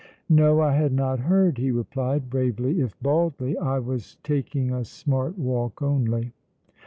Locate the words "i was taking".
3.59-4.71